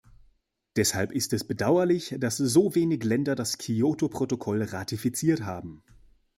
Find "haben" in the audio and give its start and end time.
5.43-5.83